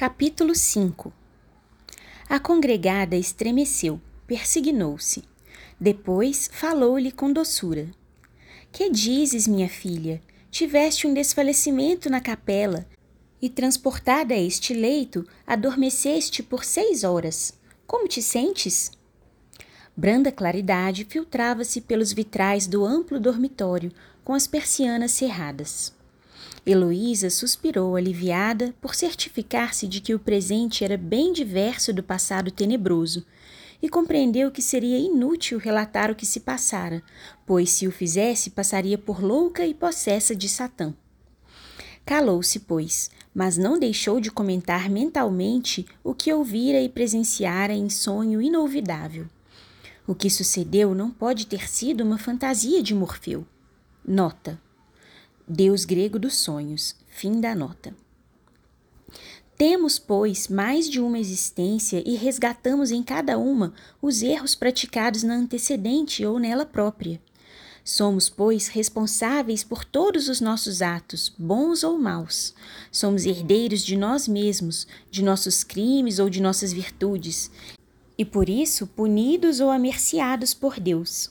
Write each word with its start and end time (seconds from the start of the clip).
Capítulo 0.00 0.54
5 0.54 1.12
A 2.28 2.38
congregada 2.38 3.16
estremeceu, 3.16 4.00
persignou-se. 4.28 5.24
Depois 5.80 6.48
falou-lhe 6.52 7.10
com 7.10 7.32
doçura. 7.32 7.88
Que 8.70 8.90
dizes, 8.90 9.48
minha 9.48 9.68
filha? 9.68 10.22
Tiveste 10.52 11.08
um 11.08 11.12
desfalecimento 11.12 12.08
na 12.08 12.20
capela 12.20 12.86
e, 13.42 13.50
transportada 13.50 14.34
a 14.34 14.38
este 14.38 14.72
leito, 14.72 15.26
adormeceste 15.44 16.44
por 16.44 16.62
seis 16.62 17.02
horas. 17.02 17.54
Como 17.84 18.06
te 18.06 18.22
sentes? 18.22 18.92
Branda 19.96 20.30
claridade 20.30 21.08
filtrava-se 21.10 21.80
pelos 21.80 22.12
vitrais 22.12 22.68
do 22.68 22.84
amplo 22.84 23.18
dormitório 23.18 23.90
com 24.22 24.32
as 24.32 24.46
persianas 24.46 25.10
cerradas. 25.10 25.97
Heloísa 26.70 27.30
suspirou 27.30 27.96
aliviada 27.96 28.74
por 28.78 28.94
certificar-se 28.94 29.88
de 29.88 30.02
que 30.02 30.14
o 30.14 30.18
presente 30.18 30.84
era 30.84 30.98
bem 30.98 31.32
diverso 31.32 31.94
do 31.94 32.02
passado 32.02 32.50
tenebroso 32.50 33.24
e 33.80 33.88
compreendeu 33.88 34.50
que 34.50 34.60
seria 34.60 34.98
inútil 34.98 35.58
relatar 35.58 36.10
o 36.10 36.14
que 36.14 36.26
se 36.26 36.40
passara, 36.40 37.02
pois 37.46 37.70
se 37.70 37.88
o 37.88 37.90
fizesse 37.90 38.50
passaria 38.50 38.98
por 38.98 39.24
louca 39.24 39.64
e 39.64 39.72
possessa 39.72 40.36
de 40.36 40.46
Satã. 40.46 40.92
Calou-se, 42.04 42.60
pois, 42.60 43.10
mas 43.34 43.56
não 43.56 43.78
deixou 43.78 44.20
de 44.20 44.30
comentar 44.30 44.90
mentalmente 44.90 45.86
o 46.04 46.12
que 46.12 46.30
ouvira 46.30 46.82
e 46.82 46.88
presenciara 46.90 47.72
em 47.72 47.88
sonho 47.88 48.42
inolvidável. 48.42 49.26
O 50.06 50.14
que 50.14 50.28
sucedeu 50.28 50.94
não 50.94 51.10
pode 51.10 51.46
ter 51.46 51.66
sido 51.66 52.04
uma 52.04 52.18
fantasia 52.18 52.82
de 52.82 52.94
Morfeu. 52.94 53.46
Nota 54.06 54.60
Deus 55.48 55.86
grego 55.86 56.18
dos 56.18 56.34
sonhos. 56.34 56.94
Fim 57.08 57.40
da 57.40 57.54
nota. 57.54 57.94
Temos, 59.56 59.98
pois, 59.98 60.46
mais 60.46 60.88
de 60.88 61.00
uma 61.00 61.18
existência 61.18 62.02
e 62.06 62.16
resgatamos 62.16 62.90
em 62.90 63.02
cada 63.02 63.38
uma 63.38 63.72
os 64.00 64.22
erros 64.22 64.54
praticados 64.54 65.22
na 65.22 65.34
antecedente 65.34 66.24
ou 66.24 66.38
nela 66.38 66.66
própria. 66.66 67.18
Somos, 67.82 68.28
pois, 68.28 68.68
responsáveis 68.68 69.64
por 69.64 69.86
todos 69.86 70.28
os 70.28 70.38
nossos 70.38 70.82
atos, 70.82 71.32
bons 71.38 71.82
ou 71.82 71.98
maus. 71.98 72.54
Somos 72.92 73.24
herdeiros 73.24 73.82
de 73.82 73.96
nós 73.96 74.28
mesmos, 74.28 74.86
de 75.10 75.24
nossos 75.24 75.64
crimes 75.64 76.18
ou 76.18 76.28
de 76.28 76.42
nossas 76.42 76.74
virtudes, 76.74 77.50
e 78.18 78.24
por 78.24 78.50
isso 78.50 78.86
punidos 78.86 79.60
ou 79.60 79.70
amerciados 79.70 80.52
por 80.52 80.78
Deus. 80.78 81.30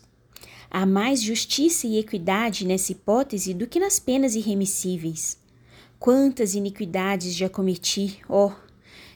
Há 0.69 0.85
mais 0.85 1.21
justiça 1.21 1.87
e 1.87 1.97
equidade 1.97 2.65
nessa 2.65 2.91
hipótese 2.91 3.53
do 3.53 3.67
que 3.67 3.79
nas 3.79 3.99
penas 3.99 4.35
irremissíveis. 4.35 5.37
Quantas 5.99 6.55
iniquidades 6.55 7.33
já 7.33 7.49
cometi, 7.49 8.19
ó 8.29 8.47
oh, 8.47 8.53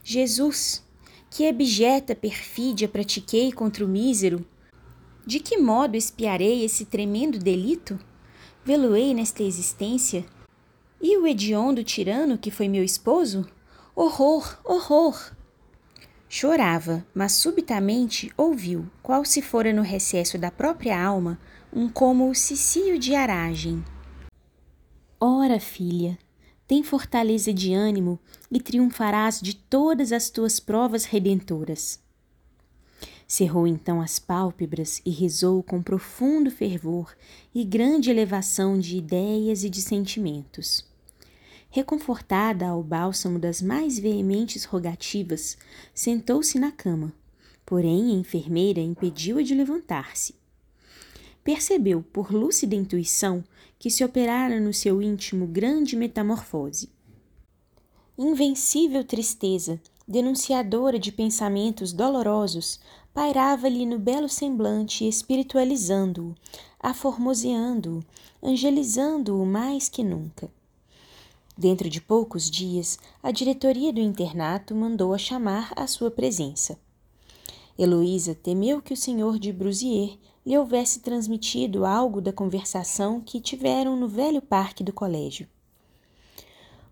Jesus! 0.03 0.83
Que 1.29 1.47
abjeta 1.47 2.15
perfídia 2.15 2.87
pratiquei 2.87 3.51
contra 3.51 3.85
o 3.85 3.87
mísero? 3.87 4.45
De 5.25 5.39
que 5.39 5.57
modo 5.57 5.95
espiarei 5.95 6.65
esse 6.65 6.85
tremendo 6.85 7.37
delito? 7.37 7.99
Veloei 8.65 9.13
nesta 9.13 9.43
existência? 9.43 10.25
E 11.01 11.17
o 11.17 11.25
hediondo 11.25 11.83
tirano 11.83 12.37
que 12.37 12.51
foi 12.51 12.67
meu 12.67 12.83
esposo? 12.83 13.47
Horror, 13.95 14.59
horror! 14.63 15.31
Chorava, 16.41 17.05
mas 17.13 17.33
subitamente 17.33 18.31
ouviu, 18.35 18.89
qual 19.03 19.23
se 19.23 19.43
fora 19.43 19.71
no 19.71 19.83
recesso 19.83 20.39
da 20.39 20.49
própria 20.49 20.99
alma, 20.99 21.39
um 21.71 21.87
como 21.87 22.33
cicio 22.33 22.97
de 22.97 23.13
aragem. 23.13 23.85
Ora, 25.19 25.59
filha, 25.59 26.17
tem 26.67 26.81
fortaleza 26.81 27.53
de 27.53 27.75
ânimo 27.75 28.19
e 28.49 28.59
triunfarás 28.59 29.39
de 29.39 29.55
todas 29.55 30.11
as 30.11 30.31
tuas 30.31 30.59
provas 30.59 31.05
redentoras. 31.05 31.99
Cerrou 33.27 33.67
então 33.67 34.01
as 34.01 34.17
pálpebras 34.17 34.99
e 35.05 35.11
rezou 35.11 35.61
com 35.61 35.79
profundo 35.79 36.49
fervor 36.49 37.15
e 37.53 37.63
grande 37.63 38.09
elevação 38.09 38.79
de 38.79 38.97
ideias 38.97 39.63
e 39.63 39.69
de 39.69 39.79
sentimentos. 39.79 40.90
Reconfortada 41.73 42.67
ao 42.67 42.83
bálsamo 42.83 43.39
das 43.39 43.61
mais 43.61 43.97
veementes 43.97 44.65
rogativas, 44.65 45.57
sentou-se 45.93 46.59
na 46.59 46.69
cama. 46.69 47.13
Porém, 47.65 48.11
a 48.11 48.19
enfermeira 48.19 48.81
impediu-a 48.81 49.41
de 49.41 49.55
levantar-se. 49.55 50.35
Percebeu, 51.45 52.03
por 52.11 52.33
lúcida 52.33 52.75
intuição, 52.75 53.41
que 53.79 53.89
se 53.89 54.03
operara 54.03 54.59
no 54.59 54.73
seu 54.73 55.01
íntimo 55.01 55.47
grande 55.47 55.95
metamorfose. 55.95 56.89
Invencível 58.17 59.05
tristeza, 59.05 59.79
denunciadora 60.05 60.99
de 60.99 61.09
pensamentos 61.09 61.93
dolorosos, 61.93 62.81
pairava-lhe 63.13 63.85
no 63.85 63.97
belo 63.97 64.27
semblante, 64.27 65.07
espiritualizando-o, 65.07 66.35
aformoseando-o, 66.77 68.03
angelizando-o 68.45 69.45
mais 69.45 69.87
que 69.87 70.03
nunca. 70.03 70.51
Dentro 71.61 71.87
de 71.87 72.01
poucos 72.01 72.49
dias, 72.49 72.97
a 73.21 73.29
diretoria 73.29 73.93
do 73.93 73.99
internato 73.99 74.73
mandou-a 74.73 75.17
chamar 75.19 75.71
à 75.75 75.85
sua 75.85 76.09
presença. 76.09 76.79
Heloísa 77.77 78.33
temeu 78.33 78.81
que 78.81 78.95
o 78.95 78.97
senhor 78.97 79.37
de 79.37 79.53
Brusier 79.53 80.17
lhe 80.43 80.57
houvesse 80.57 81.01
transmitido 81.01 81.85
algo 81.85 82.19
da 82.19 82.33
conversação 82.33 83.21
que 83.21 83.39
tiveram 83.39 83.95
no 83.95 84.07
velho 84.07 84.41
parque 84.41 84.83
do 84.83 84.91
colégio. 84.91 85.47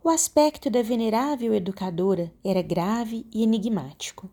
O 0.03 0.09
aspecto 0.09 0.69
da 0.69 0.83
venerável 0.83 1.51
educadora 1.55 2.31
era 2.43 2.61
grave 2.61 3.25
e 3.33 3.41
enigmático. 3.41 4.29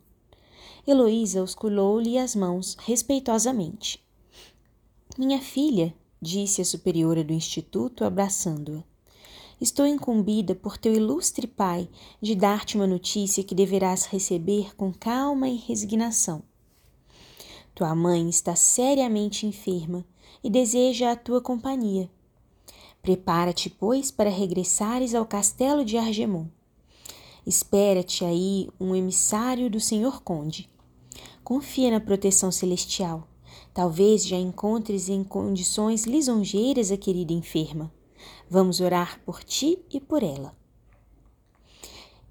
Heloísa 0.85 1.41
osculou-lhe 1.41 2.15
as 2.15 2.35
mãos 2.35 2.77
respeitosamente. 2.81 4.05
Minha 5.17 5.41
filha, 5.41 5.95
disse 6.21 6.61
a 6.61 6.65
superiora 6.65 7.23
do 7.23 7.33
instituto, 7.33 8.05
abraçando-a, 8.05 8.96
Estou 9.59 9.87
incumbida 9.87 10.53
por 10.53 10.77
teu 10.77 10.93
ilustre 10.93 11.47
pai 11.47 11.89
de 12.21 12.35
dar-te 12.35 12.75
uma 12.75 12.85
notícia 12.85 13.43
que 13.43 13.55
deverás 13.55 14.05
receber 14.05 14.75
com 14.75 14.93
calma 14.93 15.49
e 15.49 15.55
resignação. 15.55 16.43
Tua 17.73 17.95
mãe 17.95 18.29
está 18.29 18.55
seriamente 18.55 19.47
enferma 19.47 20.05
e 20.43 20.49
deseja 20.49 21.11
a 21.11 21.15
tua 21.15 21.41
companhia. 21.41 22.07
Prepara-te, 23.01 23.67
pois, 23.67 24.11
para 24.11 24.29
regressares 24.29 25.15
ao 25.15 25.25
castelo 25.25 25.83
de 25.83 25.97
Argemon. 25.97 26.45
Espera-te 27.43 28.23
aí 28.23 28.69
um 28.79 28.95
emissário 28.95 29.71
do 29.71 29.79
senhor 29.79 30.21
conde. 30.21 30.69
Confia 31.43 31.89
na 31.89 31.99
proteção 31.99 32.51
celestial. 32.51 33.27
Talvez 33.73 34.23
já 34.23 34.37
encontres 34.37 35.09
em 35.09 35.23
condições 35.23 36.03
lisonjeiras 36.05 36.91
a 36.91 36.97
querida 36.97 37.33
enferma. 37.33 37.91
Vamos 38.49 38.79
orar 38.79 39.19
por 39.25 39.43
ti 39.43 39.79
e 39.91 39.99
por 39.99 40.23
ela. 40.23 40.55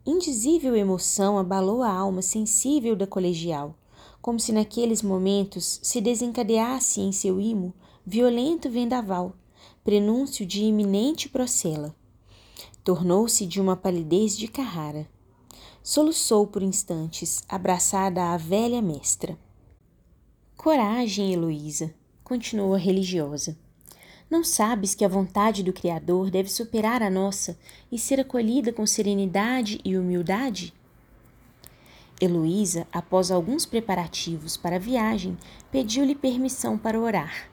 Indizível 0.04 0.76
emoção 0.76 1.36
abalou 1.36 1.82
a 1.82 1.90
alma 1.90 2.22
sensível 2.22 2.94
da 2.94 3.06
colegial, 3.06 3.74
como 4.22 4.38
se 4.38 4.52
naqueles 4.52 5.02
momentos 5.02 5.80
se 5.82 6.00
desencadeasse 6.00 7.00
em 7.00 7.10
seu 7.10 7.40
imo 7.40 7.74
violento 8.04 8.70
vendaval, 8.70 9.34
prenúncio 9.82 10.46
de 10.46 10.62
iminente 10.62 11.28
procela. 11.28 11.94
Tornou-se 12.84 13.44
de 13.46 13.60
uma 13.60 13.76
palidez 13.76 14.36
de 14.36 14.46
Carrara. 14.46 15.08
Soluçou 15.82 16.46
por 16.46 16.62
instantes, 16.62 17.42
abraçada 17.48 18.32
à 18.32 18.36
velha 18.36 18.80
mestra. 18.80 19.36
Coragem, 20.56 21.32
Heloísa, 21.32 21.92
continuou 22.22 22.74
a 22.74 22.78
religiosa. 22.78 23.56
Não 24.28 24.42
sabes 24.42 24.94
que 24.94 25.04
a 25.04 25.08
vontade 25.08 25.62
do 25.62 25.72
Criador 25.72 26.30
deve 26.30 26.50
superar 26.50 27.00
a 27.00 27.08
nossa 27.08 27.56
e 27.92 27.98
ser 27.98 28.18
acolhida 28.18 28.72
com 28.72 28.84
serenidade 28.84 29.80
e 29.84 29.96
humildade? 29.96 30.74
Heloísa, 32.20 32.88
após 32.92 33.30
alguns 33.30 33.64
preparativos 33.64 34.56
para 34.56 34.76
a 34.76 34.80
viagem, 34.80 35.38
pediu-lhe 35.70 36.14
permissão 36.14 36.76
para 36.76 36.98
orar. 36.98 37.48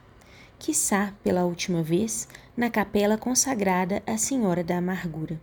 Quissá, 0.58 1.14
pela 1.24 1.44
última 1.46 1.84
vez, 1.84 2.28
na 2.56 2.70
capela 2.70 3.18
consagrada 3.18 4.02
à 4.08 4.18
Senhora 4.18 4.64
da 4.64 4.78
Amargura. 4.78 5.40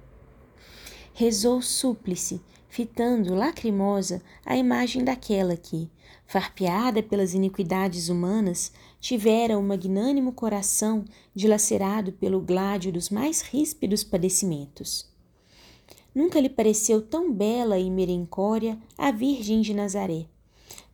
Rezou 1.13 1.61
súplice, 1.61 2.41
fitando 2.71 3.35
lacrimosa 3.35 4.23
a 4.47 4.57
imagem 4.57 5.05
daquela 5.05 5.57
que, 5.57 5.91
farpeada 6.25 7.03
pelas 7.03 7.35
iniquidades 7.35 8.09
humanas, 8.09 8.73
tivera 9.01 9.59
o 9.59 9.63
magnânimo 9.63 10.33
coração 10.33 11.05
dilacerado 11.35 12.13
pelo 12.13 12.41
gládio 12.41 12.93
dos 12.93 13.11
mais 13.11 13.43
ríspidos 13.43 14.05
padecimentos. 14.05 15.11
Nunca 16.15 16.41
lhe 16.41 16.49
pareceu 16.49 17.03
tão 17.03 17.33
bela 17.33 17.79
e 17.79 17.91
merencória 17.91 18.79
a 18.97 19.11
Virgem 19.11 19.61
de 19.61 19.75
Nazaré, 19.75 20.27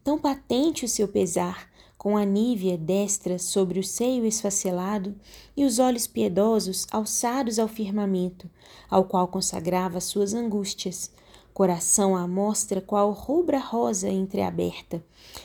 tão 0.02 0.18
patente 0.18 0.84
o 0.84 0.88
seu 0.88 1.06
pesar, 1.06 1.68
com 1.98 2.16
a 2.16 2.24
nívea 2.24 2.78
destra 2.78 3.38
sobre 3.38 3.80
o 3.80 3.84
seio 3.84 4.24
esfacelado 4.24 5.14
e 5.56 5.64
os 5.64 5.78
olhos 5.78 6.06
piedosos 6.06 6.86
alçados 6.90 7.58
ao 7.58 7.68
firmamento, 7.68 8.48
ao 8.88 9.04
qual 9.04 9.28
consagrava 9.28 10.00
suas 10.00 10.32
angústias, 10.32 11.10
coração 11.56 12.14
à 12.14 12.28
mostra 12.28 12.82
qual 12.82 13.12
rubra 13.12 13.58
rosa 13.58 14.10
entreaberta, 14.10 15.02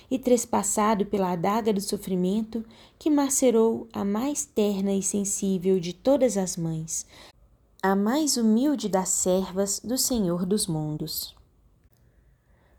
e 0.10 0.20
trespassado 0.20 1.06
pela 1.06 1.32
adaga 1.32 1.72
do 1.72 1.80
sofrimento 1.80 2.66
que 3.00 3.10
macerou 3.10 3.88
a 3.94 4.04
mais 4.04 4.44
terna 4.44 4.92
e 4.92 5.02
sensível 5.02 5.80
de 5.80 5.94
todas 5.94 6.36
as 6.36 6.58
mães, 6.58 7.06
a 7.82 7.96
mais 7.96 8.36
humilde 8.36 8.90
das 8.90 9.08
servas 9.08 9.80
do 9.80 9.98
Senhor 9.98 10.46
dos 10.46 10.68
mundos. 10.68 11.34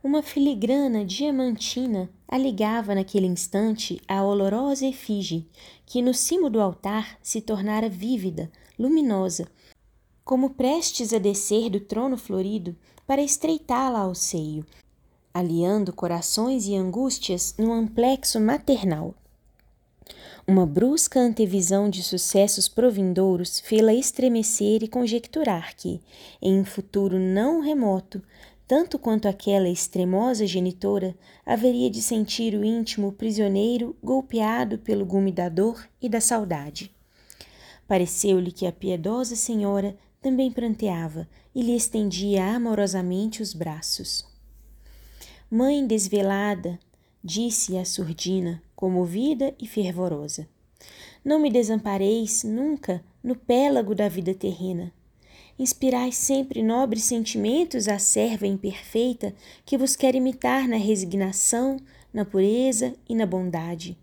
Uma 0.04 0.22
filigrana 0.22 1.02
diamantina 1.02 2.10
a 2.28 2.36
ligava 2.36 2.94
naquele 2.94 3.26
instante 3.26 3.98
à 4.06 4.22
olorosa 4.22 4.84
efígie, 4.84 5.48
que 5.86 6.02
no 6.02 6.12
cimo 6.12 6.50
do 6.50 6.60
altar 6.60 7.16
se 7.22 7.40
tornara 7.40 7.88
vívida, 7.88 8.52
luminosa, 8.78 9.48
como 10.24 10.50
prestes 10.50 11.12
a 11.12 11.18
descer 11.18 11.68
do 11.68 11.80
trono 11.80 12.16
florido 12.16 12.76
para 13.06 13.22
estreitá-la 13.22 14.00
ao 14.00 14.14
seio, 14.14 14.64
aliando 15.34 15.92
corações 15.92 16.66
e 16.66 16.74
angústias 16.74 17.54
num 17.58 17.72
amplexo 17.72 18.40
maternal. 18.40 19.14
Uma 20.46 20.66
brusca 20.66 21.20
antevisão 21.20 21.88
de 21.88 22.02
sucessos 22.02 22.68
provindouros 22.68 23.60
fê-la 23.60 23.94
estremecer 23.94 24.82
e 24.82 24.88
conjecturar 24.88 25.74
que, 25.76 26.00
em 26.40 26.58
um 26.58 26.64
futuro 26.64 27.18
não 27.18 27.60
remoto, 27.60 28.20
tanto 28.66 28.98
quanto 28.98 29.28
aquela 29.28 29.68
extremosa 29.68 30.46
genitora 30.46 31.14
haveria 31.44 31.90
de 31.90 32.00
sentir 32.00 32.54
o 32.54 32.64
íntimo 32.64 33.12
prisioneiro 33.12 33.94
golpeado 34.02 34.78
pelo 34.78 35.04
gume 35.04 35.30
da 35.30 35.48
dor 35.48 35.86
e 36.00 36.08
da 36.08 36.20
saudade. 36.20 36.90
Pareceu-lhe 37.86 38.50
que 38.50 38.66
a 38.66 38.72
piedosa 38.72 39.36
senhora 39.36 39.96
também 40.22 40.50
pranteava 40.52 41.28
e 41.52 41.60
lhe 41.60 41.74
estendia 41.74 42.46
amorosamente 42.54 43.42
os 43.42 43.52
braços. 43.52 44.24
Mãe 45.50 45.84
desvelada, 45.84 46.78
disse 47.22 47.76
a 47.76 47.84
surdina, 47.84 48.62
comovida 48.74 49.52
e 49.60 49.66
fervorosa: 49.66 50.48
Não 51.24 51.40
me 51.40 51.50
desampareis 51.50 52.44
nunca 52.44 53.04
no 53.22 53.34
pélago 53.34 53.94
da 53.94 54.08
vida 54.08 54.32
terrena. 54.32 54.92
Inspirai 55.58 56.12
sempre 56.12 56.62
nobres 56.62 57.04
sentimentos 57.04 57.86
à 57.86 57.98
serva 57.98 58.46
imperfeita 58.46 59.34
que 59.66 59.76
vos 59.76 59.94
quer 59.94 60.14
imitar 60.14 60.66
na 60.66 60.76
resignação, 60.76 61.76
na 62.14 62.24
pureza 62.24 62.94
e 63.08 63.14
na 63.14 63.26
bondade. 63.26 63.98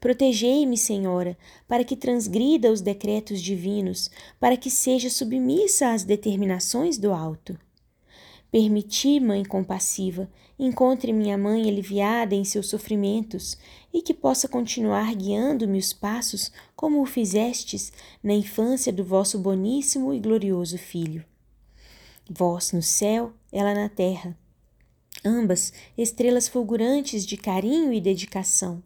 Protegei-me, 0.00 0.78
Senhora, 0.78 1.36
para 1.68 1.84
que 1.84 1.94
transgrida 1.94 2.72
os 2.72 2.80
decretos 2.80 3.42
divinos, 3.42 4.10
para 4.40 4.56
que 4.56 4.70
seja 4.70 5.10
submissa 5.10 5.92
às 5.92 6.04
determinações 6.04 6.96
do 6.96 7.12
alto. 7.12 7.58
Permiti, 8.50 9.20
Mãe 9.20 9.44
compassiva, 9.44 10.28
encontre 10.58 11.12
minha 11.12 11.36
mãe 11.36 11.68
aliviada 11.68 12.34
em 12.34 12.44
seus 12.44 12.68
sofrimentos 12.68 13.58
e 13.92 14.00
que 14.00 14.14
possa 14.14 14.48
continuar 14.48 15.14
guiando-me 15.14 15.78
os 15.78 15.92
passos 15.92 16.50
como 16.74 17.02
o 17.02 17.06
fizestes 17.06 17.92
na 18.22 18.32
infância 18.32 18.90
do 18.90 19.04
vosso 19.04 19.38
boníssimo 19.38 20.14
e 20.14 20.18
glorioso 20.18 20.78
Filho. 20.78 21.24
Vós 22.28 22.72
no 22.72 22.82
céu, 22.82 23.34
ela 23.52 23.74
na 23.74 23.88
terra. 23.88 24.36
Ambas 25.22 25.72
estrelas 25.96 26.48
fulgurantes 26.48 27.26
de 27.26 27.36
carinho 27.36 27.92
e 27.92 28.00
dedicação 28.00 28.82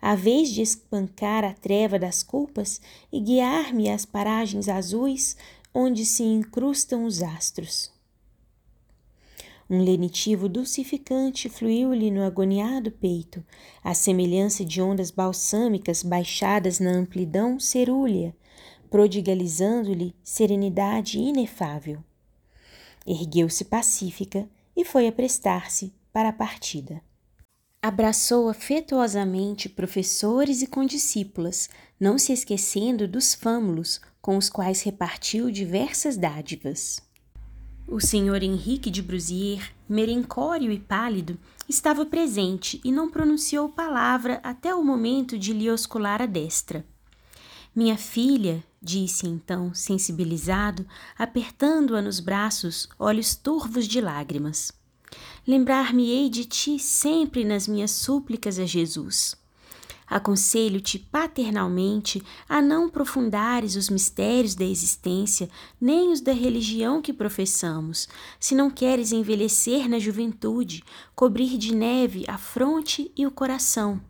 a 0.00 0.14
vez 0.14 0.50
de 0.50 0.62
espancar 0.62 1.44
a 1.44 1.52
treva 1.52 1.98
das 1.98 2.22
culpas 2.22 2.80
e 3.12 3.20
guiar-me 3.20 3.90
às 3.90 4.04
paragens 4.04 4.68
azuis 4.68 5.36
onde 5.72 6.04
se 6.04 6.22
incrustam 6.22 7.04
os 7.04 7.22
astros. 7.22 7.94
Um 9.68 9.82
lenitivo 9.82 10.48
dulcificante 10.48 11.48
fluiu-lhe 11.48 12.10
no 12.10 12.22
agoniado 12.22 12.92
peito, 12.92 13.44
à 13.82 13.94
semelhança 13.94 14.64
de 14.64 14.80
ondas 14.80 15.10
balsâmicas 15.10 16.04
baixadas 16.04 16.78
na 16.78 16.92
amplidão 16.92 17.58
cerúlea, 17.58 18.34
prodigalizando-lhe 18.88 20.14
serenidade 20.22 21.18
inefável. 21.18 21.98
Ergueu-se 23.04 23.64
pacífica 23.64 24.48
e 24.76 24.84
foi 24.84 25.08
aprestar-se 25.08 25.92
para 26.12 26.28
a 26.28 26.32
partida. 26.32 27.02
Abraçou 27.82 28.48
afetuosamente 28.48 29.68
professores 29.68 30.62
e 30.62 30.66
condiscípulas, 30.66 31.68
não 32.00 32.18
se 32.18 32.32
esquecendo 32.32 33.06
dos 33.06 33.34
fâmulos 33.34 34.00
com 34.20 34.36
os 34.36 34.50
quais 34.50 34.82
repartiu 34.82 35.50
diversas 35.50 36.16
dádivas. 36.16 37.00
O 37.88 38.00
senhor 38.00 38.42
Henrique 38.42 38.90
de 38.90 39.00
Brusier, 39.00 39.72
merencório 39.88 40.72
e 40.72 40.80
pálido, 40.80 41.38
estava 41.68 42.04
presente 42.04 42.80
e 42.84 42.90
não 42.90 43.08
pronunciou 43.08 43.68
palavra 43.68 44.40
até 44.42 44.74
o 44.74 44.82
momento 44.82 45.38
de 45.38 45.52
lhe 45.52 45.70
oscular 45.70 46.20
a 46.20 46.26
destra. 46.26 46.84
Minha 47.72 47.96
filha, 47.96 48.64
disse 48.82 49.28
então, 49.28 49.72
sensibilizado, 49.72 50.84
apertando-a 51.16 52.02
nos 52.02 52.18
braços, 52.18 52.88
olhos 52.98 53.36
turvos 53.36 53.86
de 53.86 54.00
lágrimas. 54.00 54.72
Lembrar-me-ei 55.46 56.28
de 56.28 56.44
ti 56.44 56.78
sempre 56.78 57.44
nas 57.44 57.68
minhas 57.68 57.92
súplicas 57.92 58.58
a 58.58 58.66
Jesus. 58.66 59.36
Aconselho-te 60.08 60.98
paternalmente 60.98 62.22
a 62.48 62.62
não 62.62 62.88
profundares 62.88 63.76
os 63.76 63.88
mistérios 63.88 64.54
da 64.54 64.64
existência, 64.64 65.48
nem 65.80 66.12
os 66.12 66.20
da 66.20 66.32
religião 66.32 67.02
que 67.02 67.12
professamos, 67.12 68.08
se 68.38 68.54
não 68.54 68.70
queres 68.70 69.12
envelhecer 69.12 69.88
na 69.88 69.98
juventude, 69.98 70.84
cobrir 71.14 71.58
de 71.58 71.74
neve 71.74 72.24
a 72.28 72.38
fronte 72.38 73.10
e 73.16 73.26
o 73.26 73.30
coração. 73.30 74.00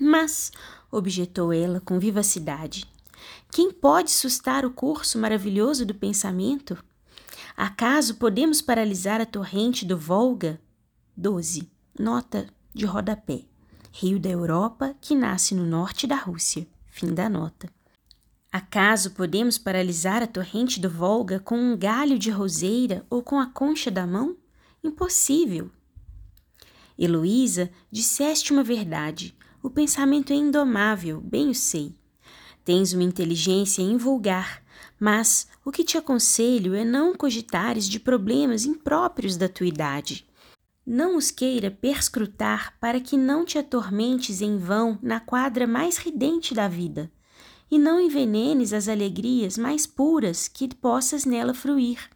Mas, 0.00 0.52
objetou 0.90 1.52
ela 1.52 1.80
com 1.80 1.98
vivacidade, 1.98 2.84
quem 3.50 3.72
pode 3.72 4.10
sustar 4.10 4.64
o 4.64 4.70
curso 4.70 5.18
maravilhoso 5.18 5.86
do 5.86 5.94
pensamento? 5.94 6.76
Acaso 7.56 8.16
podemos 8.16 8.60
paralisar 8.60 9.18
a 9.18 9.24
torrente 9.24 9.86
do 9.86 9.96
Volga? 9.96 10.60
12. 11.16 11.70
Nota 11.98 12.46
de 12.74 12.84
rodapé. 12.84 13.44
Rio 13.90 14.20
da 14.20 14.28
Europa 14.28 14.94
que 15.00 15.14
nasce 15.14 15.54
no 15.54 15.64
norte 15.64 16.06
da 16.06 16.16
Rússia. 16.16 16.66
Fim 16.90 17.14
da 17.14 17.30
nota. 17.30 17.66
Acaso 18.52 19.12
podemos 19.12 19.56
paralisar 19.56 20.22
a 20.22 20.26
torrente 20.26 20.78
do 20.78 20.90
Volga 20.90 21.40
com 21.40 21.56
um 21.56 21.74
galho 21.74 22.18
de 22.18 22.30
roseira 22.30 23.06
ou 23.08 23.22
com 23.22 23.40
a 23.40 23.46
concha 23.46 23.90
da 23.90 24.06
mão? 24.06 24.36
Impossível. 24.84 25.70
Heloísa, 26.98 27.70
disseste 27.90 28.52
uma 28.52 28.62
verdade. 28.62 29.34
O 29.62 29.70
pensamento 29.70 30.30
é 30.30 30.36
indomável, 30.36 31.22
bem 31.22 31.48
o 31.48 31.54
sei. 31.54 31.94
Tens 32.66 32.92
uma 32.92 33.02
inteligência 33.02 33.80
invulgar, 33.80 34.62
mas 34.98 35.46
o 35.64 35.70
que 35.70 35.84
te 35.84 35.98
aconselho 35.98 36.74
é 36.74 36.84
não 36.84 37.14
cogitares 37.14 37.88
de 37.88 38.00
problemas 38.00 38.64
impróprios 38.64 39.36
da 39.36 39.48
tua 39.48 39.66
idade. 39.66 40.26
Não 40.86 41.16
os 41.16 41.30
queira 41.30 41.70
perscrutar 41.70 42.78
para 42.80 43.00
que 43.00 43.16
não 43.16 43.44
te 43.44 43.58
atormentes 43.58 44.40
em 44.40 44.56
vão 44.56 44.98
na 45.02 45.18
quadra 45.18 45.66
mais 45.66 45.96
ridente 45.96 46.54
da 46.54 46.68
vida, 46.68 47.10
e 47.70 47.78
não 47.78 48.00
envenenes 48.00 48.72
as 48.72 48.88
alegrias 48.88 49.58
mais 49.58 49.86
puras 49.86 50.46
que 50.46 50.72
possas 50.74 51.24
nela 51.24 51.52
fruir. 51.52 52.08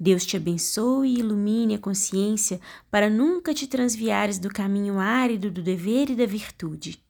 Deus 0.00 0.24
te 0.24 0.36
abençoe 0.36 1.08
e 1.08 1.18
ilumine 1.18 1.74
a 1.74 1.78
consciência 1.78 2.60
para 2.90 3.10
nunca 3.10 3.52
te 3.52 3.66
transviares 3.66 4.38
do 4.38 4.48
caminho 4.48 4.98
árido 4.98 5.50
do 5.50 5.62
dever 5.62 6.10
e 6.10 6.14
da 6.14 6.26
virtude. 6.26 7.02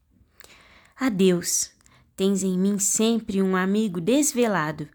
Adeus. 0.98 1.70
Tens 2.18 2.42
em 2.42 2.58
mim 2.58 2.80
sempre 2.80 3.40
um 3.40 3.54
amigo 3.54 4.00
desvelado. 4.00 4.88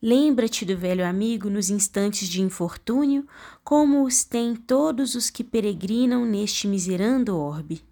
Lembra-te 0.00 0.64
do 0.64 0.74
velho 0.74 1.06
amigo 1.06 1.50
nos 1.50 1.68
instantes 1.68 2.26
de 2.26 2.40
infortúnio, 2.40 3.28
como 3.62 4.02
os 4.02 4.24
têm 4.24 4.56
todos 4.56 5.14
os 5.14 5.28
que 5.28 5.44
peregrinam 5.44 6.24
neste 6.24 6.66
miserando 6.66 7.36
orbe. 7.36 7.82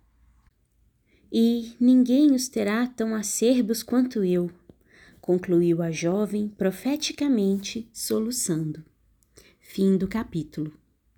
E 1.31 1.76
ninguém 1.79 2.35
os 2.35 2.49
terá 2.49 2.87
tão 2.87 3.14
acerbos 3.14 3.83
quanto 3.83 4.25
eu, 4.25 4.50
concluiu 5.21 5.83
a 5.83 5.91
jovem 5.91 6.49
profeticamente, 6.49 7.87
soluçando. 7.93 8.83
Fim 9.61 9.99
do 9.99 10.09
capítulo. 10.09 10.73